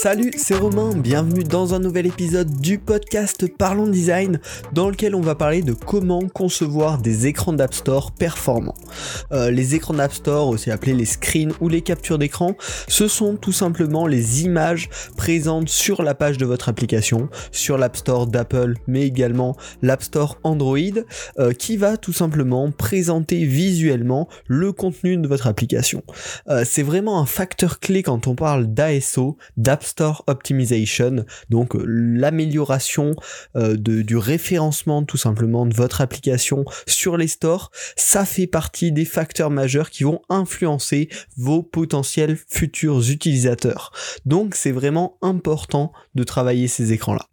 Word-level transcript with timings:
Salut, 0.00 0.30
c'est 0.36 0.54
Romain, 0.54 0.94
bienvenue 0.94 1.42
dans 1.42 1.74
un 1.74 1.80
nouvel 1.80 2.06
épisode 2.06 2.60
du 2.60 2.78
podcast 2.78 3.52
Parlons 3.58 3.88
Design 3.88 4.38
dans 4.72 4.90
lequel 4.90 5.16
on 5.16 5.20
va 5.20 5.34
parler 5.34 5.60
de 5.60 5.72
comment 5.72 6.20
concevoir 6.28 6.98
des 6.98 7.26
écrans 7.26 7.52
d'App 7.52 7.74
Store 7.74 8.12
performants. 8.12 8.76
Euh, 9.32 9.50
les 9.50 9.74
écrans 9.74 9.94
d'App 9.94 10.12
Store, 10.12 10.46
aussi 10.46 10.70
appelés 10.70 10.94
les 10.94 11.04
screens 11.04 11.52
ou 11.60 11.68
les 11.68 11.82
captures 11.82 12.16
d'écran, 12.16 12.54
ce 12.86 13.08
sont 13.08 13.34
tout 13.34 13.50
simplement 13.50 14.06
les 14.06 14.44
images 14.44 14.88
présentes 15.16 15.68
sur 15.68 16.04
la 16.04 16.14
page 16.14 16.38
de 16.38 16.46
votre 16.46 16.68
application, 16.68 17.28
sur 17.50 17.76
l'App 17.76 17.96
Store 17.96 18.28
d'Apple 18.28 18.74
mais 18.86 19.02
également 19.02 19.56
l'App 19.82 20.04
Store 20.04 20.38
Android, 20.44 20.78
euh, 21.40 21.52
qui 21.52 21.76
va 21.76 21.96
tout 21.96 22.12
simplement 22.12 22.70
présenter 22.70 23.44
visuellement 23.44 24.28
le 24.46 24.70
contenu 24.70 25.16
de 25.16 25.26
votre 25.26 25.48
application. 25.48 26.04
Euh, 26.48 26.62
c'est 26.64 26.84
vraiment 26.84 27.20
un 27.20 27.26
facteur 27.26 27.80
clé 27.80 28.04
quand 28.04 28.28
on 28.28 28.36
parle 28.36 28.68
d'ASO, 28.68 29.36
d'App 29.56 29.87
Store 29.88 30.24
Optimization, 30.26 31.24
donc 31.50 31.74
euh, 31.74 31.84
l'amélioration 31.86 33.14
euh, 33.56 33.76
du 33.76 34.16
référencement 34.16 35.02
tout 35.02 35.16
simplement 35.16 35.66
de 35.66 35.74
votre 35.74 36.00
application 36.00 36.64
sur 36.86 37.16
les 37.16 37.28
stores, 37.28 37.70
ça 37.96 38.24
fait 38.24 38.46
partie 38.46 38.92
des 38.92 39.04
facteurs 39.04 39.50
majeurs 39.50 39.90
qui 39.90 40.04
vont 40.04 40.20
influencer 40.28 41.08
vos 41.36 41.62
potentiels 41.62 42.36
futurs 42.48 43.10
utilisateurs. 43.10 43.92
Donc 44.26 44.54
c'est 44.54 44.72
vraiment 44.72 45.18
important 45.22 45.92
de 46.14 46.24
travailler 46.24 46.68
ces 46.68 46.92
écrans-là. 46.92 47.26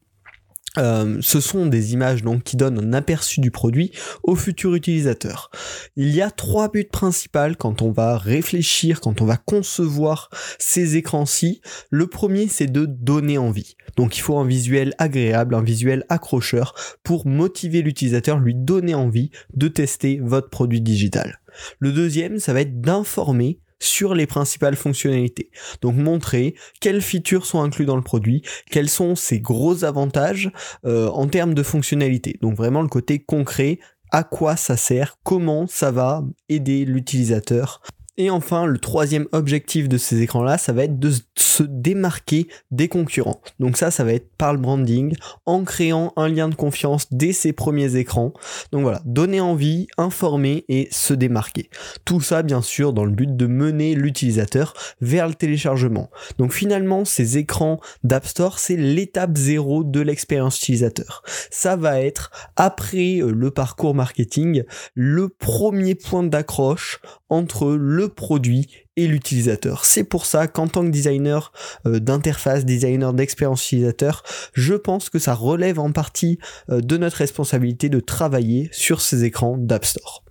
Euh, 0.77 1.17
ce 1.21 1.39
sont 1.39 1.65
des 1.65 1.93
images 1.93 2.23
donc 2.23 2.43
qui 2.43 2.57
donnent 2.57 2.79
un 2.79 2.93
aperçu 2.93 3.39
du 3.39 3.51
produit 3.51 3.91
au 4.23 4.35
futur 4.35 4.75
utilisateur. 4.75 5.49
Il 5.95 6.13
y 6.13 6.21
a 6.21 6.31
trois 6.31 6.69
buts 6.69 6.87
principaux 6.91 7.55
quand 7.57 7.81
on 7.81 7.91
va 7.91 8.17
réfléchir, 8.17 9.01
quand 9.01 9.21
on 9.21 9.25
va 9.25 9.37
concevoir 9.37 10.29
ces 10.59 10.95
écrans-ci. 10.97 11.61
Le 11.89 12.07
premier, 12.07 12.47
c'est 12.47 12.71
de 12.71 12.85
donner 12.85 13.37
envie. 13.37 13.75
Donc 13.95 14.17
il 14.17 14.21
faut 14.21 14.37
un 14.37 14.45
visuel 14.45 14.93
agréable, 14.97 15.55
un 15.55 15.63
visuel 15.63 16.05
accrocheur 16.09 16.75
pour 17.03 17.27
motiver 17.27 17.81
l'utilisateur, 17.81 18.39
lui 18.39 18.55
donner 18.55 18.95
envie 18.95 19.31
de 19.53 19.67
tester 19.67 20.19
votre 20.21 20.49
produit 20.49 20.81
digital. 20.81 21.39
Le 21.79 21.91
deuxième, 21.91 22.39
ça 22.39 22.53
va 22.53 22.61
être 22.61 22.81
d'informer 22.81 23.59
sur 23.79 24.15
les 24.15 24.27
principales 24.27 24.75
fonctionnalités. 24.75 25.49
Donc 25.81 25.95
montrer 25.95 26.55
quelles 26.79 27.01
features 27.01 27.45
sont 27.45 27.61
inclus 27.61 27.85
dans 27.85 27.95
le 27.95 28.01
produit, 28.01 28.41
quels 28.69 28.89
sont 28.89 29.15
ses 29.15 29.39
gros 29.39 29.83
avantages 29.83 30.51
euh, 30.85 31.09
en 31.09 31.27
termes 31.27 31.53
de 31.53 31.63
fonctionnalités. 31.63 32.37
Donc 32.41 32.55
vraiment 32.55 32.81
le 32.81 32.87
côté 32.87 33.19
concret, 33.19 33.79
à 34.11 34.23
quoi 34.23 34.55
ça 34.55 34.77
sert, 34.77 35.17
comment 35.23 35.67
ça 35.67 35.91
va 35.91 36.23
aider 36.49 36.85
l'utilisateur. 36.85 37.81
Et 38.17 38.29
enfin, 38.29 38.65
le 38.65 38.79
troisième 38.79 39.27
objectif 39.33 39.89
de 39.89 39.97
ces 39.97 40.21
écrans-là, 40.21 40.57
ça 40.57 40.71
va 40.71 40.85
être 40.85 40.99
de 40.99 41.11
se 41.37 41.63
démarquer 41.63 42.47
des 42.71 42.87
concurrents. 42.87 43.41
Donc 43.59 43.75
ça, 43.75 43.91
ça 43.91 44.03
va 44.03 44.13
être 44.13 44.29
par 44.37 44.53
le 44.53 44.59
branding, 44.59 45.15
en 45.45 45.63
créant 45.63 46.13
un 46.15 46.29
lien 46.29 46.47
de 46.47 46.55
confiance 46.55 47.07
dès 47.11 47.33
ces 47.33 47.51
premiers 47.51 47.97
écrans. 47.97 48.33
Donc 48.71 48.83
voilà, 48.83 49.01
donner 49.05 49.41
envie, 49.41 49.87
informer 49.97 50.63
et 50.69 50.87
se 50.91 51.13
démarquer. 51.13 51.69
Tout 52.05 52.21
ça, 52.21 52.41
bien 52.41 52.61
sûr, 52.61 52.93
dans 52.93 53.05
le 53.05 53.11
but 53.11 53.35
de 53.35 53.47
mener 53.47 53.95
l'utilisateur 53.95 54.73
vers 55.01 55.27
le 55.27 55.33
téléchargement. 55.33 56.09
Donc 56.37 56.53
finalement, 56.53 57.03
ces 57.03 57.37
écrans 57.37 57.79
d'App 58.03 58.25
Store, 58.25 58.59
c'est 58.59 58.77
l'étape 58.77 59.37
zéro 59.37 59.83
de 59.83 59.99
l'expérience 59.99 60.57
utilisateur. 60.57 61.23
Ça 61.51 61.75
va 61.75 62.01
être, 62.01 62.31
après 62.55 63.21
euh, 63.21 63.31
le 63.31 63.51
parcours 63.51 63.95
marketing, 63.95 64.63
le 64.93 65.29
premier 65.29 65.95
point 65.95 66.23
d'accroche 66.23 67.01
entre 67.29 67.71
le 67.71 68.04
produit 68.07 68.67
et 68.97 69.07
l'utilisateur. 69.07 69.85
C'est 69.85 70.03
pour 70.03 70.25
ça 70.25 70.47
qu'en 70.47 70.67
tant 70.67 70.83
que 70.83 70.89
designer 70.89 71.51
euh, 71.85 71.99
d'interface, 71.99 72.65
designer 72.65 73.13
d'expérience 73.13 73.65
utilisateur, 73.65 74.23
je 74.53 74.73
pense 74.73 75.09
que 75.09 75.19
ça 75.19 75.33
relève 75.33 75.79
en 75.79 75.91
partie 75.91 76.39
euh, 76.69 76.81
de 76.81 76.97
notre 76.97 77.17
responsabilité 77.17 77.89
de 77.89 77.99
travailler 77.99 78.69
sur 78.71 79.01
ces 79.01 79.23
écrans 79.23 79.57
d'App 79.57 79.85
Store. 79.85 80.24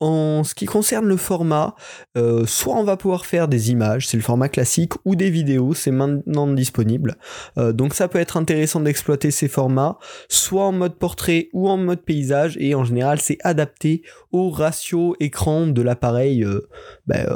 En 0.00 0.42
ce 0.44 0.54
qui 0.54 0.66
concerne 0.66 1.06
le 1.06 1.16
format, 1.16 1.74
euh, 2.16 2.44
soit 2.46 2.74
on 2.74 2.84
va 2.84 2.96
pouvoir 2.96 3.24
faire 3.24 3.48
des 3.48 3.70
images, 3.70 4.08
c'est 4.08 4.16
le 4.16 4.22
format 4.22 4.48
classique, 4.48 4.92
ou 5.04 5.14
des 5.14 5.30
vidéos, 5.30 5.74
c'est 5.74 5.90
maintenant 5.90 6.48
disponible. 6.48 7.16
Euh, 7.58 7.72
donc 7.72 7.94
ça 7.94 8.08
peut 8.08 8.18
être 8.18 8.36
intéressant 8.36 8.80
d'exploiter 8.80 9.30
ces 9.30 9.48
formats, 9.48 9.98
soit 10.28 10.64
en 10.64 10.72
mode 10.72 10.96
portrait 10.96 11.48
ou 11.52 11.68
en 11.68 11.76
mode 11.76 12.02
paysage, 12.02 12.56
et 12.58 12.74
en 12.74 12.84
général 12.84 13.20
c'est 13.20 13.38
adapté 13.44 14.02
au 14.32 14.50
ratio 14.50 15.14
écran 15.20 15.66
de 15.66 15.82
l'appareil 15.82 16.44
euh, 16.44 16.68
ben, 17.06 17.26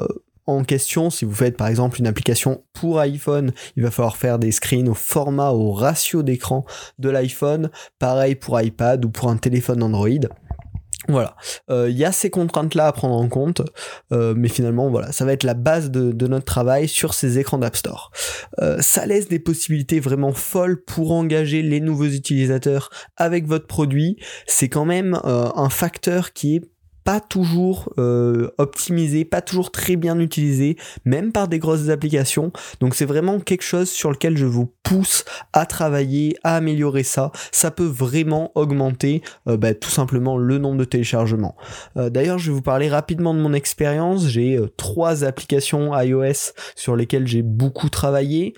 en 0.46 0.64
question. 0.64 1.10
Si 1.10 1.24
vous 1.24 1.34
faites 1.34 1.56
par 1.56 1.68
exemple 1.68 1.98
une 1.98 2.06
application 2.06 2.64
pour 2.72 2.98
iPhone, 3.00 3.52
il 3.76 3.82
va 3.82 3.90
falloir 3.90 4.16
faire 4.16 4.38
des 4.38 4.52
screens 4.52 4.88
au 4.88 4.94
format, 4.94 5.50
au 5.50 5.72
ratio 5.72 6.22
d'écran 6.22 6.64
de 6.98 7.10
l'iPhone. 7.10 7.70
Pareil 7.98 8.34
pour 8.34 8.60
iPad 8.60 9.04
ou 9.04 9.10
pour 9.10 9.28
un 9.28 9.36
téléphone 9.36 9.82
Android. 9.82 10.08
Voilà, 11.08 11.36
Euh, 11.70 11.88
il 11.88 11.96
y 11.96 12.04
a 12.04 12.10
ces 12.10 12.30
contraintes-là 12.30 12.88
à 12.88 12.92
prendre 12.92 13.14
en 13.14 13.28
compte, 13.28 13.62
euh, 14.12 14.34
mais 14.36 14.48
finalement, 14.48 14.90
voilà, 14.90 15.12
ça 15.12 15.24
va 15.24 15.32
être 15.32 15.44
la 15.44 15.54
base 15.54 15.90
de, 15.90 16.26
notre 16.26 16.44
travail 16.44 16.88
sur 16.88 17.14
ces 17.14 17.38
écrans 17.38 17.58
d'App 17.58 17.76
Store. 17.76 18.10
Euh, 18.60 18.78
ça 18.80 19.06
laisse 19.06 19.28
des 19.28 19.38
possibilités 19.38 20.00
vraiment 20.00 20.32
folles 20.32 20.82
pour 20.82 21.12
engager 21.12 21.62
les 21.62 21.80
nouveaux 21.80 22.06
utilisateurs 22.06 22.90
avec 23.16 23.46
votre 23.46 23.66
produit. 23.66 24.16
C'est 24.46 24.68
quand 24.68 24.84
même 24.84 25.20
un 25.24 25.68
facteur 25.68 26.32
qui 26.32 26.56
est 26.56 26.62
pas 27.06 27.20
toujours 27.20 27.92
euh, 27.98 28.50
optimisé, 28.58 29.24
pas 29.24 29.40
toujours 29.40 29.70
très 29.70 29.94
bien 29.94 30.18
utilisé, 30.18 30.76
même 31.04 31.30
par 31.30 31.46
des 31.46 31.60
grosses 31.60 31.88
applications. 31.88 32.50
Donc 32.80 32.96
c'est 32.96 33.04
vraiment 33.04 33.38
quelque 33.38 33.62
chose 33.62 33.88
sur 33.88 34.10
lequel 34.10 34.36
je 34.36 34.44
vous 34.44 34.66
pousse 34.82 35.24
à 35.52 35.66
travailler, 35.66 36.36
à 36.42 36.56
améliorer 36.56 37.04
ça. 37.04 37.30
Ça 37.52 37.70
peut 37.70 37.86
vraiment 37.86 38.50
augmenter 38.56 39.22
euh, 39.46 39.56
bah, 39.56 39.72
tout 39.72 39.88
simplement 39.88 40.36
le 40.36 40.58
nombre 40.58 40.78
de 40.78 40.84
téléchargements. 40.84 41.54
Euh, 41.96 42.10
D'ailleurs, 42.10 42.38
je 42.38 42.50
vais 42.50 42.56
vous 42.56 42.62
parler 42.62 42.88
rapidement 42.88 43.34
de 43.34 43.38
mon 43.38 43.52
expérience. 43.52 44.26
J'ai 44.26 44.58
trois 44.76 45.22
applications 45.22 45.96
iOS 45.96 46.54
sur 46.74 46.96
lesquelles 46.96 47.28
j'ai 47.28 47.42
beaucoup 47.42 47.88
travaillé. 47.88 48.54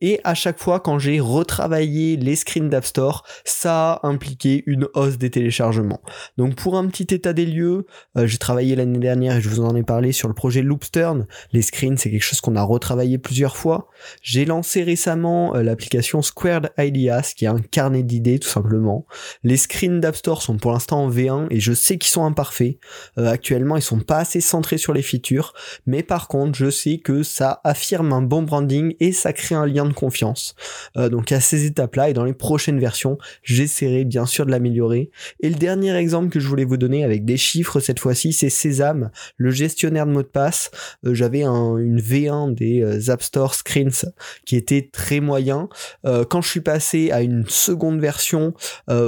Et 0.00 0.20
à 0.24 0.34
chaque 0.34 0.58
fois, 0.58 0.80
quand 0.80 0.98
j'ai 0.98 1.20
retravaillé 1.20 2.16
les 2.16 2.34
screens 2.34 2.68
d'App 2.68 2.84
Store, 2.84 3.24
ça 3.44 3.92
a 3.92 4.08
impliqué 4.08 4.64
une 4.66 4.88
hausse 4.94 5.18
des 5.18 5.30
téléchargements. 5.30 6.00
Donc 6.36 6.56
pour 6.56 6.76
un 6.76 6.86
petit 6.88 7.14
état 7.14 7.27
des 7.32 7.46
lieux, 7.46 7.86
euh, 8.16 8.26
j'ai 8.26 8.38
travaillé 8.38 8.76
l'année 8.76 8.98
dernière 8.98 9.36
et 9.36 9.40
je 9.40 9.48
vous 9.48 9.60
en 9.60 9.74
ai 9.74 9.82
parlé 9.82 10.12
sur 10.12 10.28
le 10.28 10.34
projet 10.34 10.62
Loopstern. 10.62 11.26
Les 11.52 11.62
screens, 11.62 11.96
c'est 11.96 12.10
quelque 12.10 12.22
chose 12.22 12.40
qu'on 12.40 12.56
a 12.56 12.62
retravaillé 12.62 13.18
plusieurs 13.18 13.56
fois. 13.56 13.88
J'ai 14.22 14.44
lancé 14.44 14.82
récemment 14.82 15.54
euh, 15.54 15.62
l'application 15.62 16.22
Squared 16.22 16.70
Ideas, 16.78 17.32
qui 17.36 17.44
est 17.44 17.48
un 17.48 17.60
carnet 17.60 18.02
d'idées 18.02 18.38
tout 18.38 18.48
simplement. 18.48 19.06
Les 19.42 19.56
screens 19.56 20.00
d'App 20.00 20.16
Store 20.16 20.42
sont 20.42 20.56
pour 20.56 20.72
l'instant 20.72 21.04
en 21.04 21.10
V1 21.10 21.46
et 21.50 21.60
je 21.60 21.72
sais 21.72 21.98
qu'ils 21.98 22.10
sont 22.10 22.24
imparfaits. 22.24 22.78
Euh, 23.18 23.30
actuellement, 23.30 23.76
ils 23.76 23.82
sont 23.82 24.00
pas 24.00 24.18
assez 24.18 24.40
centrés 24.40 24.78
sur 24.78 24.92
les 24.92 25.02
features, 25.02 25.54
mais 25.86 26.02
par 26.02 26.28
contre, 26.28 26.58
je 26.58 26.70
sais 26.70 26.98
que 26.98 27.22
ça 27.22 27.60
affirme 27.64 28.12
un 28.12 28.22
bon 28.22 28.42
branding 28.42 28.94
et 29.00 29.12
ça 29.12 29.32
crée 29.32 29.54
un 29.54 29.66
lien 29.66 29.84
de 29.84 29.92
confiance. 29.92 30.54
Donc 30.96 31.32
à 31.32 31.40
ces 31.40 31.66
étapes-là 31.66 32.10
et 32.10 32.12
dans 32.12 32.24
les 32.24 32.32
prochaines 32.32 32.80
versions, 32.80 33.18
j'essaierai 33.42 34.04
bien 34.04 34.26
sûr 34.26 34.46
de 34.46 34.50
l'améliorer. 34.50 35.10
Et 35.40 35.50
le 35.50 35.56
dernier 35.56 35.94
exemple 35.96 36.28
que 36.30 36.40
je 36.40 36.48
voulais 36.48 36.64
vous 36.64 36.76
donner 36.76 37.04
avec 37.04 37.17
des 37.24 37.36
chiffres 37.36 37.80
cette 37.80 37.98
fois-ci, 38.00 38.32
c'est 38.32 38.50
Sésame, 38.50 39.10
le 39.36 39.50
gestionnaire 39.50 40.06
de 40.06 40.12
mots 40.12 40.22
de 40.22 40.26
passe. 40.28 40.70
Euh, 41.06 41.14
J'avais 41.14 41.42
un- 41.42 41.76
une 41.76 42.00
V1 42.00 42.48
des 42.54 42.82
euh, 42.82 43.10
App 43.12 43.22
Store 43.22 43.54
Screens 43.54 44.04
qui 44.46 44.56
était 44.56 44.88
très 44.92 45.20
moyen. 45.20 45.68
Euh, 46.04 46.24
quand 46.24 46.40
je 46.42 46.48
suis 46.48 46.60
passé 46.60 47.10
à 47.10 47.22
une 47.22 47.44
seconde 47.48 48.00
version 48.00 48.54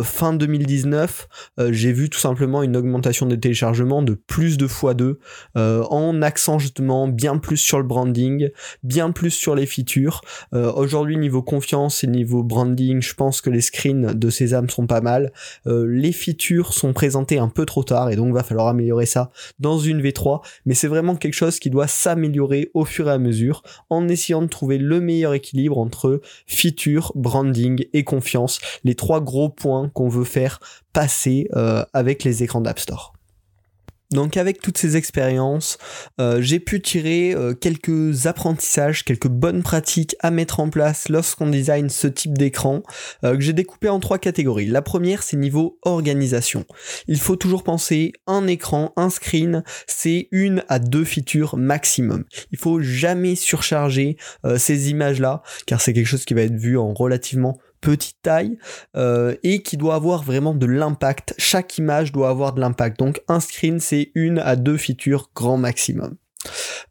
fin 0.02 0.32
2019, 0.32 1.28
euh, 1.58 1.72
j'ai 1.72 1.92
vu 1.92 2.10
tout 2.10 2.18
simplement 2.18 2.62
une 2.62 2.76
augmentation 2.76 3.26
des 3.26 3.38
téléchargements 3.38 4.02
de 4.02 4.14
plus 4.14 4.56
de 4.58 4.66
x2 4.66 5.16
euh, 5.56 5.82
en 5.90 6.22
accent 6.22 6.58
justement 6.58 7.08
bien 7.08 7.38
plus 7.38 7.56
sur 7.56 7.78
le 7.78 7.84
branding, 7.84 8.50
bien 8.82 9.10
plus 9.10 9.30
sur 9.30 9.54
les 9.54 9.66
features. 9.66 10.20
Aujourd'hui 10.52 11.16
niveau 11.16 11.42
confiance 11.42 12.04
et 12.04 12.06
niveau 12.06 12.42
branding, 12.42 13.00
je 13.02 13.14
pense 13.14 13.40
que 13.40 13.50
les 13.50 13.60
screens 13.60 14.14
de 14.14 14.30
Sésame 14.30 14.68
sont 14.70 14.86
pas 14.86 15.00
mal. 15.00 15.32
Les 15.66 16.12
features 16.12 16.72
sont 16.72 16.92
présentées 16.92 17.38
un 17.38 17.48
peu 17.48 17.66
trop 17.66 17.82
tard 17.84 17.99
et 18.08 18.16
donc 18.16 18.32
va 18.32 18.42
falloir 18.42 18.68
améliorer 18.68 19.06
ça 19.06 19.30
dans 19.58 19.78
une 19.78 20.00
V3, 20.00 20.42
mais 20.64 20.74
c'est 20.74 20.88
vraiment 20.88 21.16
quelque 21.16 21.34
chose 21.34 21.58
qui 21.58 21.70
doit 21.70 21.86
s'améliorer 21.86 22.70
au 22.74 22.84
fur 22.84 23.08
et 23.08 23.12
à 23.12 23.18
mesure 23.18 23.62
en 23.90 24.08
essayant 24.08 24.42
de 24.42 24.48
trouver 24.48 24.78
le 24.78 25.00
meilleur 25.00 25.34
équilibre 25.34 25.78
entre 25.78 26.20
feature, 26.46 27.12
branding 27.14 27.84
et 27.92 28.04
confiance, 28.04 28.60
les 28.84 28.94
trois 28.94 29.20
gros 29.20 29.48
points 29.48 29.90
qu'on 29.90 30.08
veut 30.08 30.24
faire 30.24 30.60
passer 30.92 31.48
euh, 31.56 31.84
avec 31.92 32.24
les 32.24 32.42
écrans 32.42 32.60
d'App 32.60 32.78
Store. 32.78 33.12
Donc 34.12 34.36
avec 34.36 34.60
toutes 34.60 34.76
ces 34.76 34.96
expériences, 34.96 35.78
euh, 36.20 36.42
j'ai 36.42 36.58
pu 36.58 36.82
tirer 36.82 37.32
euh, 37.32 37.54
quelques 37.54 38.26
apprentissages, 38.26 39.04
quelques 39.04 39.28
bonnes 39.28 39.62
pratiques 39.62 40.16
à 40.20 40.32
mettre 40.32 40.58
en 40.58 40.68
place 40.68 41.08
lorsqu'on 41.08 41.48
design 41.48 41.88
ce 41.88 42.08
type 42.08 42.36
d'écran 42.36 42.82
euh, 43.24 43.36
que 43.36 43.40
j'ai 43.40 43.52
découpé 43.52 43.88
en 43.88 44.00
trois 44.00 44.18
catégories. 44.18 44.66
La 44.66 44.82
première, 44.82 45.22
c'est 45.22 45.36
niveau 45.36 45.78
organisation. 45.82 46.64
Il 47.06 47.20
faut 47.20 47.36
toujours 47.36 47.62
penser 47.62 48.12
un 48.26 48.48
écran, 48.48 48.92
un 48.96 49.10
screen, 49.10 49.62
c'est 49.86 50.28
une 50.32 50.64
à 50.68 50.80
deux 50.80 51.04
features 51.04 51.56
maximum. 51.56 52.24
Il 52.50 52.58
faut 52.58 52.80
jamais 52.80 53.36
surcharger 53.36 54.16
ces 54.56 54.90
images-là, 54.90 55.42
car 55.66 55.80
c'est 55.80 55.92
quelque 55.92 56.06
chose 56.06 56.24
qui 56.24 56.34
va 56.34 56.42
être 56.42 56.56
vu 56.56 56.76
en 56.78 56.92
relativement 56.92 57.58
petite 57.80 58.16
taille 58.22 58.58
euh, 58.96 59.34
et 59.42 59.62
qui 59.62 59.76
doit 59.76 59.94
avoir 59.94 60.22
vraiment 60.22 60.54
de 60.54 60.66
l'impact. 60.66 61.34
Chaque 61.38 61.78
image 61.78 62.12
doit 62.12 62.28
avoir 62.28 62.52
de 62.52 62.60
l'impact. 62.60 62.98
Donc 62.98 63.20
un 63.28 63.40
screen 63.40 63.80
c'est 63.80 64.10
une 64.14 64.38
à 64.38 64.56
deux 64.56 64.76
features 64.76 65.30
grand 65.34 65.56
maximum. 65.56 66.16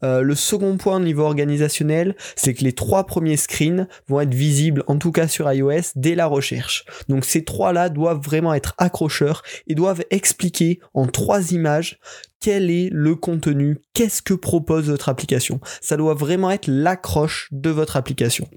Euh, 0.04 0.22
le 0.22 0.36
second 0.36 0.78
point 0.78 0.98
au 0.98 1.00
niveau 1.00 1.24
organisationnel, 1.24 2.16
c'est 2.36 2.54
que 2.54 2.64
les 2.64 2.74
trois 2.74 3.06
premiers 3.06 3.38
screens 3.38 3.88
vont 4.08 4.22
être 4.22 4.34
visibles, 4.34 4.84
en 4.88 4.98
tout 4.98 5.12
cas 5.12 5.28
sur 5.28 5.52
iOS, 5.52 5.94
dès 5.96 6.16
la 6.16 6.28
recherche. 6.28 6.86
Donc 7.08 7.26
ces 7.26 7.44
trois-là 7.44 7.90
doivent 7.90 8.22
vraiment 8.22 8.54
être 8.54 8.76
accrocheurs 8.78 9.44
et 9.68 9.76
doivent 9.76 10.04
expliquer 10.12 10.80
en 10.94 11.08
trois 11.08 11.52
images 11.52 12.00
quel 12.40 12.70
est 12.70 12.90
le 12.92 13.16
contenu, 13.16 13.80
qu'est-ce 13.94 14.22
que 14.22 14.34
propose 14.34 14.90
votre 14.90 15.10
application. 15.10 15.60
Ça 15.82 15.98
doit 15.98 16.14
vraiment 16.14 16.52
être 16.52 16.68
l'accroche 16.68 17.50
de 17.52 17.70
votre 17.70 17.98
application. 17.98 18.48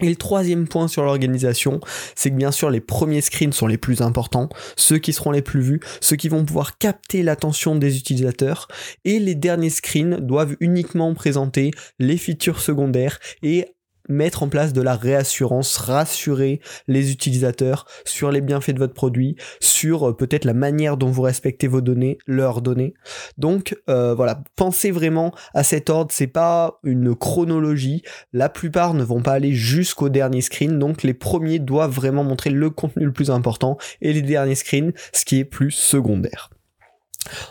Et 0.00 0.08
le 0.08 0.16
troisième 0.16 0.66
point 0.66 0.88
sur 0.88 1.04
l'organisation, 1.04 1.78
c'est 2.16 2.30
que 2.30 2.36
bien 2.36 2.50
sûr 2.50 2.70
les 2.70 2.80
premiers 2.80 3.20
screens 3.20 3.52
sont 3.52 3.66
les 3.66 3.76
plus 3.76 4.00
importants, 4.00 4.48
ceux 4.74 4.98
qui 4.98 5.12
seront 5.12 5.32
les 5.32 5.42
plus 5.42 5.60
vus, 5.60 5.80
ceux 6.00 6.16
qui 6.16 6.30
vont 6.30 6.46
pouvoir 6.46 6.78
capter 6.78 7.22
l'attention 7.22 7.76
des 7.76 7.98
utilisateurs, 7.98 8.68
et 9.04 9.18
les 9.18 9.34
derniers 9.34 9.70
screens 9.70 10.18
doivent 10.18 10.56
uniquement 10.60 11.12
présenter 11.12 11.72
les 11.98 12.16
features 12.16 12.60
secondaires 12.60 13.18
et 13.42 13.66
mettre 14.08 14.42
en 14.42 14.48
place 14.48 14.72
de 14.72 14.82
la 14.82 14.96
réassurance, 14.96 15.76
rassurer 15.76 16.60
les 16.88 17.12
utilisateurs 17.12 17.86
sur 18.04 18.30
les 18.30 18.40
bienfaits 18.40 18.72
de 18.72 18.78
votre 18.78 18.94
produit, 18.94 19.36
sur 19.60 20.10
euh, 20.10 20.16
peut-être 20.16 20.44
la 20.44 20.54
manière 20.54 20.96
dont 20.96 21.10
vous 21.10 21.22
respectez 21.22 21.66
vos 21.66 21.80
données, 21.80 22.18
leurs 22.26 22.62
données. 22.62 22.94
Donc 23.38 23.76
euh, 23.88 24.14
voilà, 24.14 24.42
pensez 24.56 24.90
vraiment 24.90 25.34
à 25.54 25.64
cet 25.64 25.90
ordre, 25.90 26.12
c'est 26.12 26.26
pas 26.26 26.78
une 26.84 27.14
chronologie, 27.14 28.02
la 28.32 28.48
plupart 28.48 28.94
ne 28.94 29.04
vont 29.04 29.22
pas 29.22 29.32
aller 29.32 29.52
jusqu'au 29.52 30.08
dernier 30.08 30.40
screen, 30.40 30.78
donc 30.78 31.02
les 31.02 31.14
premiers 31.14 31.58
doivent 31.58 31.92
vraiment 31.92 32.24
montrer 32.24 32.50
le 32.50 32.70
contenu 32.70 33.04
le 33.04 33.12
plus 33.12 33.30
important 33.30 33.76
et 34.00 34.12
les 34.12 34.22
derniers 34.22 34.54
screens 34.54 34.92
ce 35.12 35.24
qui 35.24 35.38
est 35.38 35.44
plus 35.44 35.70
secondaire. 35.70 36.51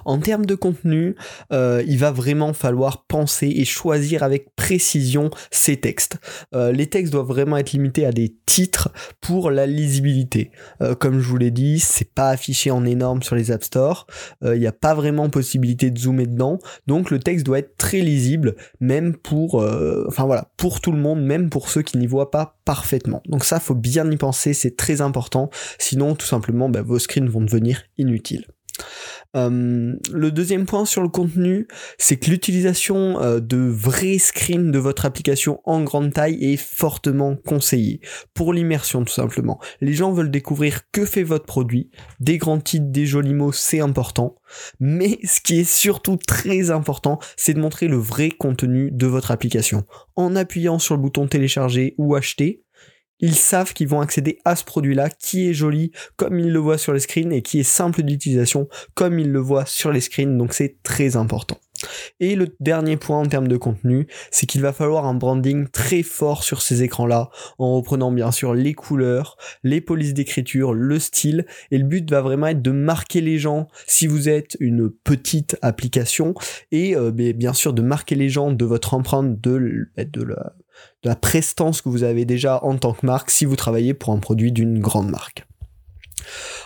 En 0.05 0.19
termes 0.19 0.45
de 0.45 0.55
contenu, 0.55 1.15
euh, 1.51 1.83
il 1.87 1.97
va 1.97 2.11
vraiment 2.11 2.53
falloir 2.53 3.05
penser 3.05 3.47
et 3.47 3.65
choisir 3.65 4.23
avec 4.23 4.55
précision 4.55 5.29
ces 5.49 5.77
textes. 5.77 6.17
Euh, 6.53 6.71
les 6.71 6.87
textes 6.87 7.13
doivent 7.13 7.27
vraiment 7.27 7.57
être 7.57 7.71
limités 7.71 8.05
à 8.05 8.11
des 8.11 8.35
titres 8.45 8.89
pour 9.21 9.51
la 9.51 9.65
lisibilité. 9.65 10.51
Euh, 10.81 10.95
comme 10.95 11.19
je 11.19 11.27
vous 11.27 11.37
l'ai 11.37 11.51
dit, 11.51 11.79
c'est 11.79 12.13
pas 12.13 12.29
affiché 12.29 12.71
en 12.71 12.85
énorme 12.85 13.23
sur 13.23 13.35
les 13.35 13.51
App 13.51 13.63
Store. 13.63 14.07
Il 14.43 14.59
n'y 14.59 14.67
a 14.67 14.71
pas 14.71 14.93
vraiment 14.93 15.29
possibilité 15.29 15.91
de 15.91 15.99
zoomer 15.99 16.27
dedans. 16.27 16.59
Donc 16.87 17.11
le 17.11 17.19
texte 17.19 17.45
doit 17.45 17.59
être 17.59 17.77
très 17.77 18.01
lisible, 18.01 18.55
même 18.79 19.15
pour, 19.15 19.55
enfin 20.07 20.25
voilà, 20.25 20.51
pour 20.57 20.81
tout 20.81 20.91
le 20.91 20.97
monde, 20.97 21.23
même 21.23 21.49
pour 21.49 21.69
ceux 21.69 21.81
qui 21.81 21.97
n'y 21.97 22.07
voient 22.07 22.31
pas 22.31 22.57
parfaitement. 22.65 23.21
Donc 23.27 23.43
ça, 23.43 23.59
faut 23.59 23.75
bien 23.75 24.09
y 24.09 24.17
penser, 24.17 24.53
c'est 24.53 24.75
très 24.75 25.01
important. 25.01 25.49
Sinon, 25.79 26.15
tout 26.15 26.25
simplement, 26.25 26.69
bah, 26.69 26.81
vos 26.81 26.99
screens 26.99 27.29
vont 27.29 27.41
devenir 27.41 27.83
inutiles. 27.97 28.45
Euh, 29.35 29.93
le 30.11 30.31
deuxième 30.31 30.65
point 30.65 30.85
sur 30.85 31.01
le 31.01 31.07
contenu, 31.07 31.67
c'est 31.97 32.17
que 32.17 32.29
l'utilisation 32.29 33.21
euh, 33.21 33.39
de 33.39 33.57
vrais 33.57 34.17
screens 34.17 34.71
de 34.71 34.79
votre 34.79 35.05
application 35.05 35.61
en 35.63 35.81
grande 35.83 36.13
taille 36.13 36.37
est 36.43 36.57
fortement 36.57 37.35
conseillée 37.35 38.01
pour 38.33 38.53
l'immersion 38.53 39.03
tout 39.05 39.13
simplement. 39.13 39.59
Les 39.79 39.93
gens 39.93 40.11
veulent 40.11 40.31
découvrir 40.31 40.91
que 40.91 41.05
fait 41.05 41.23
votre 41.23 41.45
produit, 41.45 41.89
des 42.19 42.37
grands 42.37 42.59
titres, 42.59 42.89
des 42.89 43.05
jolis 43.05 43.33
mots, 43.33 43.51
c'est 43.51 43.79
important. 43.79 44.35
Mais 44.79 45.19
ce 45.23 45.39
qui 45.39 45.59
est 45.59 45.69
surtout 45.69 46.17
très 46.17 46.71
important, 46.71 47.19
c'est 47.37 47.53
de 47.53 47.59
montrer 47.59 47.87
le 47.87 47.97
vrai 47.97 48.29
contenu 48.29 48.91
de 48.91 49.07
votre 49.07 49.31
application. 49.31 49.85
En 50.15 50.35
appuyant 50.35 50.79
sur 50.79 50.95
le 50.95 51.01
bouton 51.01 51.27
télécharger 51.27 51.95
ou 51.97 52.15
acheter, 52.15 52.63
ils 53.21 53.35
savent 53.35 53.73
qu'ils 53.73 53.87
vont 53.87 54.01
accéder 54.01 54.39
à 54.45 54.55
ce 54.55 54.63
produit-là 54.63 55.09
qui 55.09 55.49
est 55.49 55.53
joli 55.53 55.91
comme 56.17 56.39
ils 56.39 56.51
le 56.51 56.59
voient 56.59 56.77
sur 56.77 56.93
les 56.93 56.99
screens 56.99 57.31
et 57.31 57.41
qui 57.41 57.59
est 57.59 57.63
simple 57.63 58.03
d'utilisation 58.03 58.67
comme 58.93 59.19
ils 59.19 59.31
le 59.31 59.39
voient 59.39 59.65
sur 59.65 59.91
les 59.91 60.01
screens. 60.01 60.37
Donc 60.37 60.53
c'est 60.53 60.77
très 60.83 61.15
important. 61.15 61.57
Et 62.19 62.35
le 62.35 62.55
dernier 62.59 62.97
point 62.97 63.19
en 63.19 63.25
termes 63.25 63.47
de 63.47 63.57
contenu, 63.57 64.07
c'est 64.29 64.45
qu'il 64.45 64.61
va 64.61 64.73
falloir 64.73 65.05
un 65.05 65.13
branding 65.13 65.67
très 65.67 66.03
fort 66.03 66.43
sur 66.43 66.61
ces 66.61 66.83
écrans-là, 66.83 67.29
en 67.57 67.75
reprenant 67.75 68.11
bien 68.11 68.31
sûr 68.31 68.53
les 68.53 68.73
couleurs, 68.73 69.37
les 69.63 69.81
polices 69.81 70.13
d'écriture, 70.13 70.73
le 70.73 70.99
style, 70.99 71.45
et 71.71 71.77
le 71.77 71.85
but 71.85 72.09
va 72.09 72.21
vraiment 72.21 72.47
être 72.47 72.61
de 72.61 72.71
marquer 72.71 73.21
les 73.21 73.37
gens 73.37 73.67
si 73.87 74.07
vous 74.07 74.29
êtes 74.29 74.57
une 74.59 74.89
petite 74.89 75.57
application, 75.61 76.33
et 76.71 76.95
euh, 76.95 77.11
bien 77.11 77.53
sûr 77.53 77.73
de 77.73 77.81
marquer 77.81 78.15
les 78.15 78.29
gens 78.29 78.51
de 78.51 78.65
votre 78.65 78.93
empreinte 78.93 79.41
de, 79.41 79.87
de 79.97 80.23
la 80.23 80.53
de 81.03 81.09
la 81.09 81.15
prestance 81.15 81.81
que 81.81 81.89
vous 81.89 82.03
avez 82.03 82.25
déjà 82.25 82.63
en 82.63 82.77
tant 82.77 82.93
que 82.93 83.05
marque 83.05 83.31
si 83.31 83.45
vous 83.45 83.55
travaillez 83.55 83.93
pour 83.93 84.13
un 84.13 84.19
produit 84.19 84.51
d'une 84.51 84.79
grande 84.79 85.09
marque. 85.09 85.45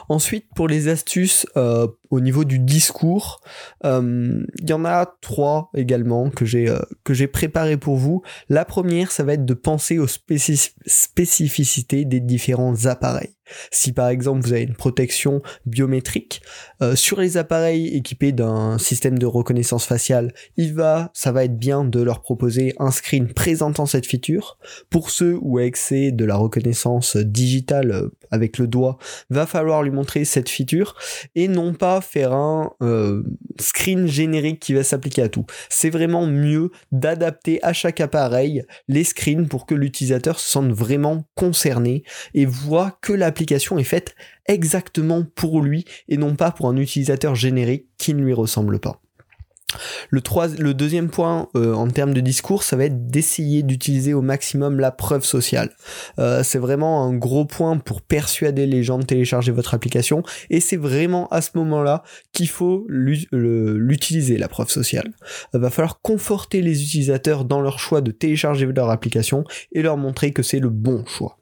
Ensuite, 0.10 0.46
pour 0.56 0.68
les 0.68 0.88
astuces 0.88 1.48
euh, 1.58 1.88
au 2.10 2.20
niveau 2.20 2.44
du 2.44 2.60
discours, 2.60 3.42
euh, 3.84 4.44
il 4.60 4.70
y 4.70 4.74
en 4.74 4.86
a 4.86 5.06
trois 5.22 5.70
également 5.76 6.30
que 6.30 6.46
j'ai 6.46 6.70
euh, 6.70 6.80
que 7.04 7.14
j'ai 7.14 7.28
préparé 7.28 7.78
pour 7.78 7.96
vous. 7.96 8.22
La 8.50 8.66
première, 8.66 9.12
ça 9.12 9.24
va 9.24 9.34
être 9.34 9.46
de 9.46 9.54
penser 9.54 10.00
aux 10.00 10.08
spécificités 10.08 12.06
des 12.06 12.20
différents 12.20 12.86
appareils. 12.86 13.32
Si 13.72 13.92
par 13.92 14.10
exemple 14.10 14.42
vous 14.42 14.54
avez 14.54 14.64
une 14.64 14.74
protection 14.74 15.44
biométrique 15.68 16.42
sur 16.96 17.20
les 17.20 17.38
appareils 17.38 17.96
équipés 17.96 18.32
d'un 18.32 18.80
système 18.80 19.20
de 19.20 19.28
reconnaissance 19.28 19.86
faciale, 19.86 20.34
il 20.58 20.74
va, 20.74 21.12
ça 21.14 21.32
va 21.32 21.44
être 21.44 21.56
bien 21.56 21.84
de 21.84 22.02
leur 22.02 22.24
proposer 22.24 22.74
un 22.80 22.90
screen 22.90 23.32
présentant 23.32 23.86
cette 23.86 24.08
feature. 24.08 24.58
Pour 24.90 25.12
ceux 25.12 25.38
où 25.42 25.60
accès 25.60 26.12
de 26.12 26.26
la 26.26 26.38
reconnaissance 26.38 27.18
digitale 27.18 28.10
avec 28.32 28.58
le 28.58 28.68
doigt, 28.68 28.98
va 29.30 29.46
falloir 29.46 29.84
lui 29.84 29.92
montrer 29.92 30.26
cette 30.26 30.50
feature 30.50 30.96
et 31.36 31.48
non 31.48 31.74
pas 31.74 31.95
faire 32.02 32.34
un 32.34 32.72
euh, 32.82 33.24
screen 33.60 34.08
générique 34.08 34.60
qui 34.60 34.74
va 34.74 34.84
s'appliquer 34.84 35.24
à 35.24 35.30
tout. 35.30 35.46
C'est 35.70 35.90
vraiment 35.90 36.28
mieux 36.28 36.72
d'adapter 36.92 37.64
à 37.64 37.74
chaque 37.74 38.02
appareil 38.02 38.64
les 38.88 39.04
screens 39.04 39.48
pour 39.48 39.66
que 39.66 39.76
l'utilisateur 39.76 40.40
se 40.40 40.50
sente 40.50 40.72
vraiment 40.72 41.26
concerné 41.36 42.04
et 42.34 42.46
voit 42.46 42.98
que 43.02 43.14
l'application 43.14 43.78
est 43.78 43.84
faite 43.84 44.16
exactement 44.48 45.24
pour 45.36 45.62
lui 45.62 45.86
et 46.08 46.18
non 46.18 46.36
pas 46.36 46.52
pour 46.52 46.70
un 46.70 46.78
utilisateur 46.78 47.36
générique 47.36 47.88
qui 47.98 48.14
ne 48.14 48.24
lui 48.24 48.34
ressemble 48.34 48.80
pas. 48.80 49.02
Le, 50.10 50.22
le 50.60 50.74
deuxième 50.74 51.10
point 51.10 51.50
euh, 51.56 51.74
en 51.74 51.88
termes 51.88 52.14
de 52.14 52.22
discours, 52.22 52.64
ça 52.64 52.76
va 52.76 52.86
être 52.86 53.08
d'essayer 53.08 53.64
d'utiliser 53.64 54.14
au 54.14 54.22
maximum 54.22 54.80
la 54.80 54.92
preuve 54.92 55.24
sociale. 55.24 55.72
Euh, 56.20 56.44
c'est 56.44 56.60
vraiment 56.60 57.04
un 57.04 57.14
gros 57.14 57.46
point 57.46 57.78
pour 57.78 58.02
persuader 58.02 58.66
les 58.66 58.84
gens 58.84 59.00
de 59.00 59.06
télécharger 59.06 59.52
votre 59.52 59.74
application 59.74 60.24
et 60.50 60.60
c'est 60.60 60.78
vraiment 60.78 61.28
à 61.30 61.42
ce 61.42 61.52
moment-là 61.56 62.04
qu'il 62.34 62.50
faut 62.50 62.86
l'utiliser, 62.88 64.38
la 64.38 64.48
preuve 64.48 64.70
sociale. 64.70 65.12
Il 65.54 65.60
va 65.60 65.70
falloir 65.70 66.02
conforter 66.02 66.62
les 66.62 66.84
utilisateurs 66.84 67.46
dans 67.46 67.62
leur 67.62 67.80
choix 67.80 68.02
de 68.02 68.12
télécharger 68.12 68.66
leur 68.76 68.90
application 68.90 69.44
et 69.72 69.82
leur 69.82 69.98
montrer 69.98 70.32
que 70.32 70.44
c'est 70.44 70.60
le 70.60 70.70
bon 70.70 71.06
choix. 71.06 71.38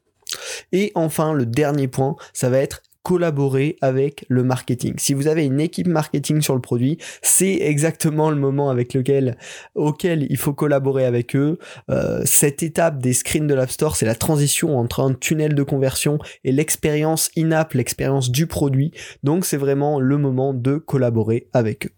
Et 0.72 0.92
enfin, 0.96 1.34
le 1.34 1.46
dernier 1.46 1.88
point, 1.88 2.16
ça 2.34 2.50
va 2.50 2.60
être 2.60 2.82
collaborer 3.04 3.78
avec 3.82 4.26
le 4.30 4.44
marketing. 4.44 4.94
Si 4.98 5.14
vous 5.14 5.28
avez 5.28 5.46
une 5.46 5.60
équipe 5.60 5.88
marketing 5.88 6.42
sur 6.42 6.56
le 6.56 6.62
produit, 6.62 6.98
c'est 7.22 7.58
exactement 7.62 8.30
le 8.30 8.38
moment 8.38 8.70
avec 8.70 8.94
lequel, 8.94 9.38
auquel 9.76 10.26
il 10.30 10.38
faut 10.38 10.54
collaborer 10.54 11.06
avec 11.06 11.36
eux. 11.36 11.60
Euh, 11.90 12.22
cette 12.26 12.64
étape 12.64 13.00
des 13.00 13.14
screens 13.14 13.46
de 13.46 13.54
l'App 13.54 13.70
Store, 13.70 13.96
c'est 13.96 14.06
la 14.06 14.16
transition 14.16 14.80
entre 14.80 15.02
un 15.02 15.14
tunnel 15.14 15.54
de 15.54 15.64
conversion 15.64 16.18
et 16.44 16.52
l'expérience 16.52 17.30
in-app, 17.38 17.74
l'expérience 17.74 18.32
du 18.32 18.48
produit. 18.48 18.92
Donc 19.24 19.46
c'est 19.46 19.58
vraiment 19.58 20.00
le 20.00 20.18
moment 20.18 20.54
de 20.54 20.78
collaborer 20.78 21.48
avec 21.54 21.88
eux. 21.88 21.92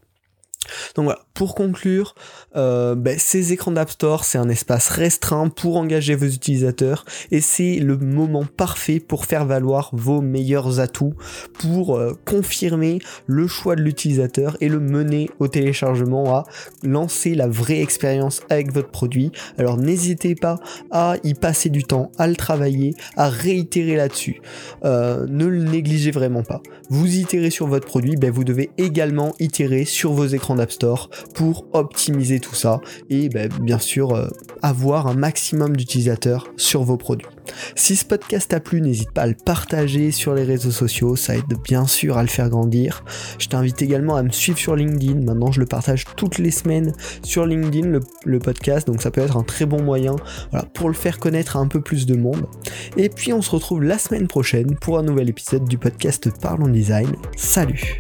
Donc 0.96 1.06
voilà, 1.06 1.25
Pour 1.36 1.54
conclure, 1.54 2.16
euh, 2.56 2.96
ben, 2.96 3.20
ces 3.20 3.52
écrans 3.52 3.72
d'App 3.72 3.90
Store, 3.90 4.24
c'est 4.24 4.38
un 4.38 4.48
espace 4.48 4.88
restreint 4.88 5.50
pour 5.50 5.76
engager 5.76 6.16
vos 6.16 6.28
utilisateurs 6.28 7.04
et 7.30 7.42
c'est 7.42 7.76
le 7.80 7.98
moment 7.98 8.46
parfait 8.46 9.02
pour 9.02 9.26
faire 9.26 9.46
valoir 9.46 9.90
vos 9.92 10.22
meilleurs 10.22 10.80
atouts, 10.80 11.14
pour 11.60 11.98
euh, 11.98 12.14
confirmer 12.24 13.00
le 13.28 13.48
choix 13.48 13.76
de 13.76 13.82
l'utilisateur 13.82 14.56
et 14.62 14.70
le 14.70 14.80
mener 14.80 15.30
au 15.40 15.50
téléchargement 15.50 16.38
à 16.38 16.46
lancer 16.84 17.36
la 17.36 17.50
vraie 17.50 17.82
expérience 17.82 18.42
avec 18.50 18.72
votre 18.72 18.90
produit. 18.90 19.34
Alors 19.58 19.76
n'hésitez 19.76 20.36
pas 20.36 20.56
à 20.90 21.18
y 21.26 21.34
passer 21.34 21.68
du 21.68 21.84
temps, 21.84 22.14
à 22.18 22.28
le 22.28 22.38
travailler, 22.38 22.96
à 23.18 23.28
réitérer 23.28 23.98
là-dessus. 23.98 24.42
Euh, 24.86 25.26
ne 25.28 25.48
le 25.48 25.64
négligez 25.66 26.12
vraiment 26.12 26.44
pas. 26.44 26.62
Vous 26.90 27.18
itérez 27.18 27.50
sur 27.50 27.68
votre 27.68 27.88
produit, 27.88 28.16
ben, 28.16 28.32
vous 28.32 28.46
devez 28.46 28.70
également 28.78 29.34
itérer 29.40 29.84
sur 29.84 30.14
vos 30.14 30.28
écrans 30.28 30.56
d'App 30.56 30.72
Store 30.72 31.10
pour 31.34 31.66
optimiser 31.74 32.40
tout 32.40 32.56
ça 32.56 32.82
et 33.10 33.30
ben, 33.30 33.50
bien 33.62 33.80
sûr 33.80 34.14
euh, 34.14 34.28
avoir 34.62 35.08
un 35.08 35.14
maximum 35.14 35.76
d'utilisateurs 35.76 36.48
sur 36.58 36.84
vos 36.84 36.98
produits. 36.98 37.28
Si 37.76 37.96
ce 37.96 38.06
podcast 38.06 38.50
t'a 38.50 38.60
plu, 38.60 38.82
n'hésite 38.82 39.12
pas 39.12 39.24
à 39.24 39.28
le 39.28 39.36
partager 39.36 40.12
sur 40.12 40.34
les 40.34 40.44
réseaux 40.44 40.72
sociaux, 40.72 41.16
ça 41.16 41.36
aide 41.36 41.44
bien 41.64 41.86
sûr 41.86 42.18
à 42.18 42.24
le 42.24 42.28
faire 42.28 42.50
grandir. 42.50 43.04
Je 43.38 43.48
t'invite 43.48 43.82
également 43.82 44.16
à 44.16 44.24
me 44.24 44.32
suivre 44.32 44.58
sur 44.58 44.76
LinkedIn, 44.76 45.22
maintenant 45.22 45.52
je 45.52 45.60
le 45.60 45.66
partage 45.66 46.06
toutes 46.16 46.38
les 46.38 46.52
semaines 46.52 46.94
sur 47.24 47.46
LinkedIn, 47.46 48.00
le, 48.26 48.40
podcast, 48.40 48.88
donc 48.88 49.02
ça 49.02 49.12
peut 49.12 49.22
être 49.22 49.38
un 49.38 49.44
très 49.44 49.66
bon 49.66 49.82
moyen 49.82 50.16
pour 50.74 50.90
le 50.90 50.96
faire 50.96 51.20
connaître 51.20 51.58
à 51.58 51.60
un 51.60 51.68
peu 51.68 51.82
plus 51.82 52.06
de 52.06 52.16
monde. 52.16 52.46
Et 52.98 53.10
puis 53.10 53.34
on 53.34 53.42
se 53.42 53.52
retrouve 53.52 53.84
la 53.84 53.98
semaine 53.98 54.28
prochaine 54.28 54.76
pour 54.76 54.98
un 55.00 55.04
nouvel 55.04 55.30
épisode 55.30 55.66
du 55.68 55.78
podcast 55.78 56.30
Parlons 56.42 56.68
Design. 56.68 57.16
Salut. 57.36 58.00